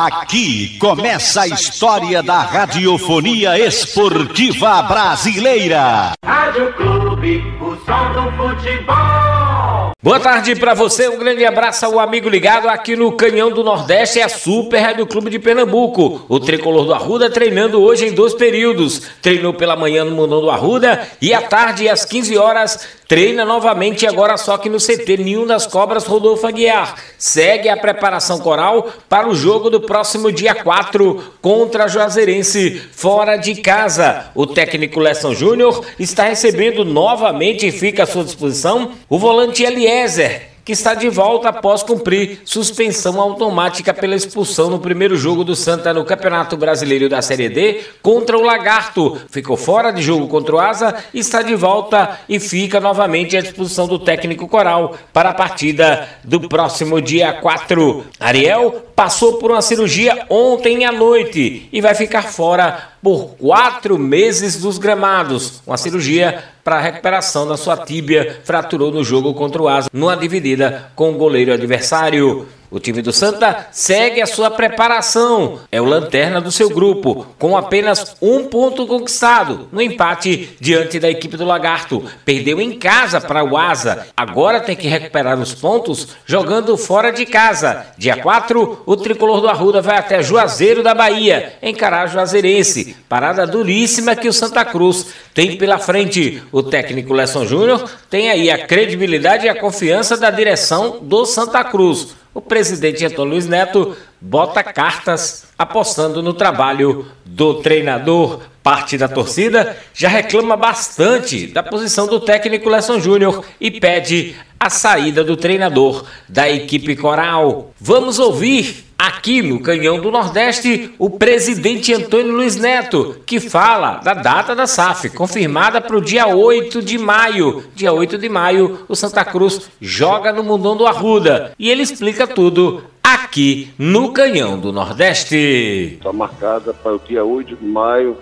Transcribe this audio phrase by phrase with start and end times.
[0.00, 6.12] Aqui começa a história da radiofonia esportiva brasileira.
[6.24, 9.90] Rádio Clube, o som do futebol.
[10.00, 14.20] Boa tarde para você, um grande abraço ao amigo ligado aqui no Canhão do Nordeste,
[14.20, 16.24] é a Super Rádio Clube de Pernambuco.
[16.28, 19.02] O tricolor do Arruda treinando hoje em dois períodos.
[19.20, 24.06] Treinou pela manhã no Mundão do Arruda e à tarde, às 15 horas, treina novamente
[24.06, 26.94] agora só que no CT Ninho das Cobras Rodolfo Aguiar.
[27.16, 33.36] Segue a preparação coral para o jogo do próximo dia 4 contra a Juazeirense, fora
[33.36, 34.26] de casa.
[34.34, 40.57] O técnico Lesson Júnior está recebendo novamente e fica à sua disposição o volante Eliezer
[40.68, 45.94] que está de volta após cumprir suspensão automática pela expulsão no primeiro jogo do Santa
[45.94, 49.18] no Campeonato Brasileiro da Série D contra o Lagarto.
[49.30, 53.88] Ficou fora de jogo contra o Asa, está de volta e fica novamente à disposição
[53.88, 58.04] do técnico Coral para a partida do próximo dia 4.
[58.20, 64.56] Ariel passou por uma cirurgia ontem à noite e vai ficar fora por quatro meses
[64.56, 65.62] dos gramados.
[65.66, 70.90] Uma cirurgia para recuperação da sua tíbia, fraturou no jogo contra o Asa, numa dividida
[70.94, 72.46] com o goleiro adversário.
[72.70, 75.60] O time do Santa segue a sua preparação.
[75.72, 81.08] É o lanterna do seu grupo, com apenas um ponto conquistado no empate diante da
[81.08, 82.04] equipe do Lagarto.
[82.26, 84.08] Perdeu em casa para o Asa.
[84.14, 87.86] Agora tem que recuperar os pontos jogando fora de casa.
[87.96, 92.96] Dia 4, o tricolor do Arruda vai até Juazeiro da Bahia, encarar Juazeirense.
[93.08, 96.42] Parada duríssima que o Santa Cruz tem pela frente.
[96.52, 101.64] O técnico Lesson Júnior tem aí a credibilidade e a confiança da direção do Santa
[101.64, 108.42] Cruz o presidente Antônio Luiz Neto bota cartas apostando no trabalho do treinador.
[108.62, 114.70] Parte da torcida já reclama bastante da posição do técnico Lesson Júnior e pede a
[114.70, 117.72] saída do treinador da equipe coral.
[117.80, 124.12] Vamos ouvir aqui no Canhão do Nordeste o presidente Antônio Luiz Neto, que fala da
[124.12, 127.64] data da SAF, confirmada para o dia 8 de maio.
[127.76, 131.52] Dia 8 de maio, o Santa Cruz joga no Mundão do Arruda.
[131.56, 135.98] E ele explica tudo aqui no Canhão do Nordeste.
[135.98, 138.16] Está marcada para o dia 8 de maio.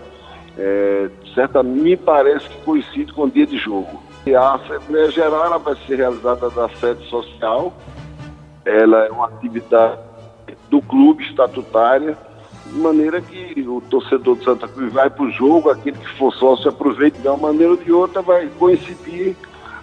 [0.58, 4.02] É, certa, me parece que coincide com o dia de jogo.
[4.26, 7.72] E a Assembleia Geral vai ser realizada na sede social.
[8.64, 10.05] Ela é uma atividade
[10.70, 12.16] do clube estatutária,
[12.66, 16.32] de maneira que o torcedor de Santa Cruz vai para o jogo, aquele que for
[16.34, 19.36] sócio aproveita de uma maneira ou de outra, vai coincidir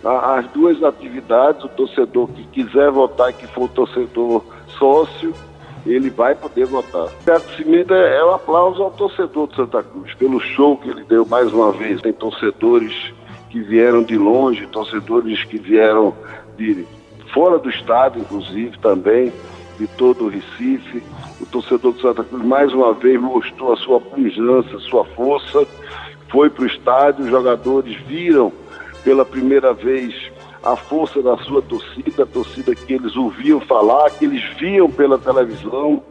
[0.03, 4.43] as duas atividades, o torcedor que quiser votar e que for torcedor
[4.77, 5.33] sócio,
[5.85, 7.03] ele vai poder votar.
[7.03, 11.03] O agradecimento é, é um aplauso ao torcedor de Santa Cruz, pelo show que ele
[11.05, 12.01] deu mais uma vez.
[12.01, 12.93] Tem torcedores
[13.49, 16.13] que vieram de longe, torcedores que vieram
[16.57, 16.85] de
[17.33, 19.31] fora do estado, inclusive, também
[19.77, 21.03] de todo o Recife.
[21.41, 25.65] O torcedor do Santa Cruz mais uma vez mostrou a sua pujança, sua força,
[26.29, 28.51] foi para o estádio, os jogadores viram
[29.03, 30.13] pela primeira vez
[30.63, 35.19] a força da sua torcida, a torcida que eles ouviam falar, que eles viam pela
[35.19, 36.01] televisão,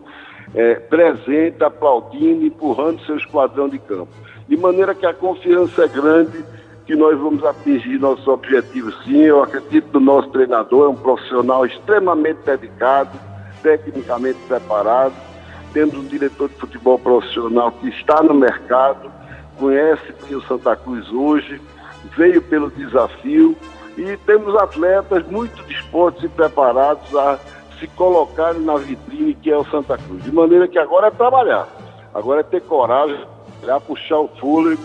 [0.55, 4.13] é, presente, aplaudindo, empurrando seu esquadrão de campo.
[4.47, 6.45] De maneira que a confiança é grande
[6.85, 9.23] que nós vamos atingir nossos objetivos sim.
[9.23, 13.19] Eu acredito no nosso treinador, é um profissional extremamente dedicado,
[13.63, 15.15] tecnicamente preparado.
[15.73, 19.11] Temos um diretor de futebol profissional que está no mercado,
[19.59, 21.61] conhece o Santa Cruz hoje,
[22.17, 23.57] veio pelo desafio
[23.97, 27.39] e temos atletas muito dispostos e preparados a
[27.79, 30.23] se colocarem na vitrine que é o Santa Cruz.
[30.23, 31.67] De maneira que agora é trabalhar,
[32.15, 33.27] agora é ter coragem,
[33.67, 34.83] é puxar o fôlego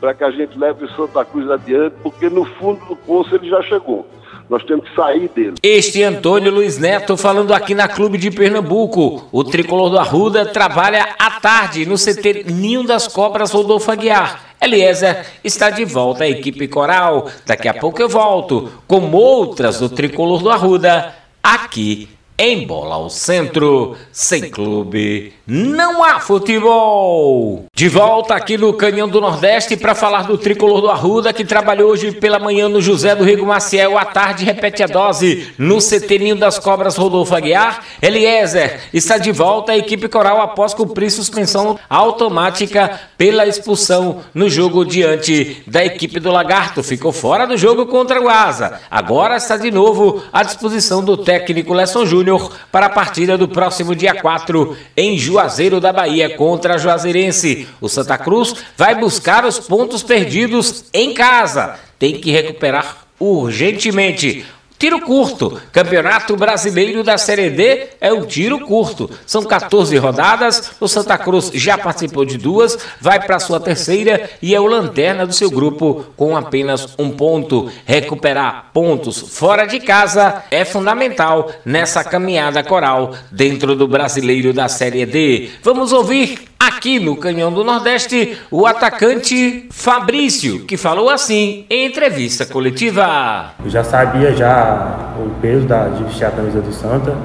[0.00, 3.48] para que a gente leve o Santa Cruz adiante, porque no fundo do poço ele
[3.48, 4.06] já chegou.
[4.48, 5.54] Nós temos que sair dele.
[5.62, 9.28] Este Antônio Luiz Neto falando aqui na Clube de Pernambuco.
[9.30, 14.48] O tricolor do Arruda trabalha à tarde no CT Ninho das Cobras Rodolfo Aguiar.
[14.60, 17.28] Eliezer está de volta à equipe coral.
[17.46, 22.08] Daqui a pouco eu volto com outras do tricolor do Arruda aqui
[22.40, 27.64] em Bola ao Centro, sem clube, não há futebol.
[27.74, 31.90] De volta aqui no Canhão do Nordeste para falar do tricolor do Arruda que trabalhou
[31.90, 36.36] hoje pela manhã no José do Rigo Maciel, à tarde repete a dose no CT
[36.36, 37.82] das Cobras Rodolfo Aguiar.
[38.00, 44.84] Eliezer está de volta à equipe coral após cumprir suspensão automática pela expulsão no jogo
[44.84, 46.84] diante da equipe do Lagarto.
[46.84, 48.80] Ficou fora do jogo contra o Asa.
[48.88, 53.48] Agora está de novo à disposição do técnico Lesson Júnior Júnior para a partida do
[53.48, 57.66] próximo dia 4 em Juazeiro da Bahia contra a Juazeirense.
[57.80, 61.78] O Santa Cruz vai buscar os pontos perdidos em casa.
[61.98, 64.44] Tem que recuperar urgentemente
[64.78, 65.60] Tiro curto.
[65.72, 69.10] Campeonato Brasileiro da Série D é o tiro curto.
[69.26, 70.70] São 14 rodadas.
[70.78, 75.26] O Santa Cruz já participou de duas, vai para sua terceira e é o lanterna
[75.26, 77.68] do seu grupo com apenas um ponto.
[77.84, 85.04] Recuperar pontos fora de casa é fundamental nessa caminhada coral dentro do Brasileiro da Série
[85.04, 85.50] D.
[85.60, 92.44] Vamos ouvir aqui no Canhão do Nordeste o atacante Fabrício, que falou assim em entrevista
[92.44, 93.52] coletiva.
[93.64, 97.16] Eu já sabia já o peso da, de vestir a camisa do Santa.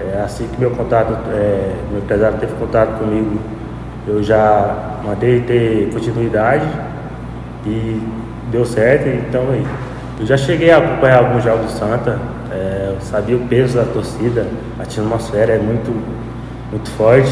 [0.00, 3.38] É, assim que meu contato, é, meu empresário teve contato comigo,
[4.06, 6.66] eu já mandei ter continuidade
[7.66, 8.00] e
[8.50, 9.08] deu certo.
[9.08, 9.44] Então
[10.18, 12.18] eu já cheguei a acompanhar alguns jogos do Santa,
[12.50, 14.46] é, eu sabia o peso da torcida,
[14.78, 15.94] a atmosfera é muito,
[16.70, 17.30] muito forte.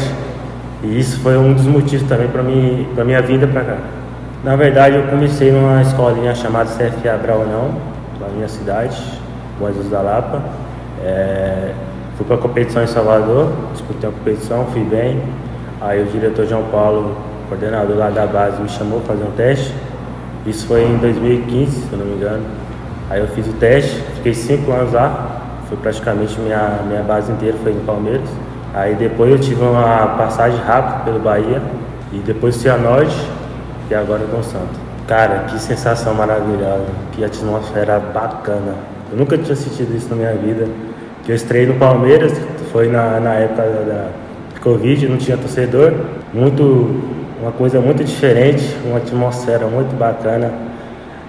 [0.83, 3.77] E isso foi um dos motivos também para mim, para minha vinda para cá.
[4.43, 7.71] Na verdade, eu comecei numa escolinha chamada CFA Braunão,
[8.19, 8.95] na minha cidade,
[9.59, 10.41] Bom Jesus da Lapa.
[11.03, 11.73] É,
[12.15, 15.21] fui para a competição em Salvador, disputei a competição, fui bem.
[15.81, 17.17] Aí o diretor João Paulo,
[17.49, 19.73] coordenador lá da base, me chamou para fazer um teste.
[20.45, 22.43] Isso foi em 2015, se eu não me engano.
[23.09, 27.57] Aí eu fiz o teste, fiquei cinco anos lá, foi praticamente minha, minha base inteira,
[27.63, 28.29] foi no Palmeiras.
[28.77, 31.59] Aí depois eu tive uma passagem rápida pelo Bahia
[32.13, 33.17] e depois Cianorte
[33.89, 34.79] e agora com o Santo.
[35.07, 38.75] Cara, que sensação maravilhosa, que atmosfera bacana.
[39.11, 40.67] Eu nunca tinha sentido isso na minha vida.
[41.23, 42.33] Que eu estrei no Palmeiras,
[42.71, 44.09] foi na, na época da, da
[44.61, 45.93] Covid, não tinha torcedor.
[46.31, 47.01] Muito,
[47.41, 50.53] uma coisa muito diferente, uma atmosfera muito bacana.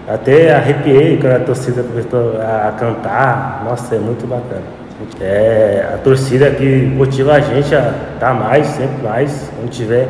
[0.07, 3.63] Até arrepiei quando a torcida começou a cantar.
[3.65, 4.78] Nossa, é muito bacana.
[5.21, 10.09] É a torcida que motiva a gente a dar mais, sempre mais, quando tiver.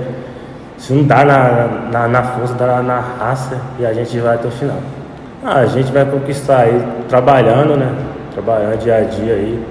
[0.79, 4.49] Se não dá na, na, na força, dá na raça e a gente vai até
[4.49, 4.79] o final.
[5.44, 7.94] Ah, a gente vai conquistar aí trabalhando, né?
[8.32, 9.62] Trabalhando dia a dia aí.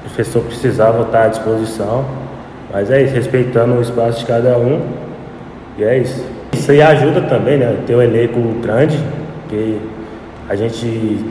[0.00, 2.04] O professor precisava estar à disposição.
[2.72, 4.80] Mas é isso, respeitando o espaço de cada um.
[5.78, 6.24] E é isso.
[6.52, 7.76] Isso aí ajuda também, né?
[7.86, 8.98] Ter um elenco grande,
[9.48, 9.80] que
[10.48, 11.24] a gente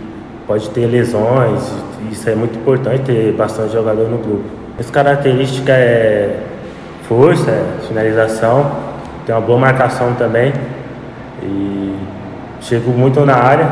[0.52, 1.62] pode ter lesões,
[2.12, 4.44] isso é muito importante ter bastante jogador no grupo.
[4.78, 6.40] As características é
[7.08, 8.70] força, é finalização,
[9.26, 10.52] tem uma boa marcação também
[11.42, 11.96] e
[12.60, 13.66] chego muito na área,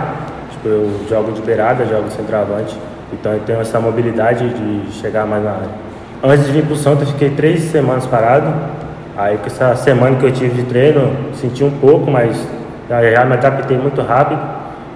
[0.52, 2.78] tipo, eu jogo de beirada, jogo centroavante,
[3.12, 5.70] então eu tenho essa mobilidade de chegar mais na área.
[6.24, 8.54] Antes de vir para o Santos, eu fiquei três semanas parado.
[9.18, 12.38] Aí com essa semana que eu tive de treino, senti um pouco, mas
[12.88, 14.40] já, me adaptei muito rápido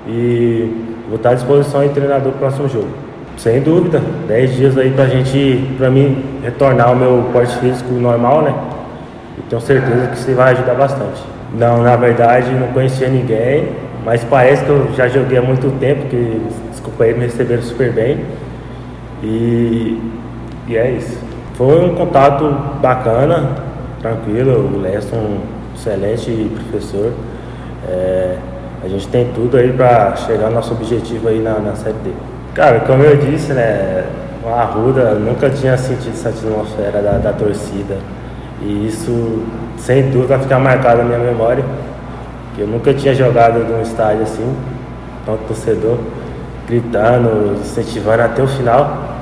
[0.08, 0.70] e
[1.08, 2.90] vou estar à disposição de treinador no próximo jogo.
[3.38, 8.44] Sem dúvida, 10 dias aí pra gente, pra mim, retornar ao meu porte físico normal,
[8.44, 8.54] né?
[9.38, 11.22] E tenho certeza que isso vai ajudar bastante.
[11.54, 13.70] Não, na verdade, não conhecia ninguém,
[14.06, 16.42] mas parece que eu já joguei há muito tempo, que
[16.72, 18.20] os companheiros me receberam super bem.
[19.24, 20.00] E,
[20.68, 21.18] e é isso.
[21.56, 22.50] Foi um contato
[22.82, 23.52] bacana,
[24.02, 25.40] tranquilo, o Leston,
[25.76, 27.14] excelente professor.
[27.88, 28.38] É,
[28.84, 32.12] a gente tem tudo aí para chegar ao nosso objetivo aí na, na Série D.
[32.54, 34.04] Cara, como eu disse, né,
[34.46, 37.98] a Arruda nunca tinha sentido essa atmosfera da, da torcida.
[38.62, 39.44] E isso,
[39.78, 41.64] sem dúvida, vai ficar marcado na minha memória.
[42.56, 44.56] Que eu nunca tinha jogado num estádio assim,
[45.26, 45.98] tanto torcedor,
[46.68, 49.16] gritando, incentivando até o final.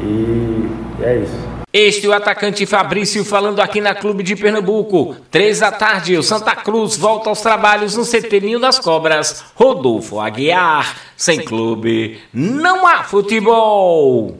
[0.00, 0.70] E
[1.02, 1.57] é isso.
[1.70, 5.14] Este é o atacante Fabrício falando aqui na Clube de Pernambuco.
[5.30, 9.44] Três da tarde, o Santa Cruz volta aos trabalhos no CT Ninho das Cobras.
[9.54, 14.34] Rodolfo Aguiar, sem clube, não há futebol.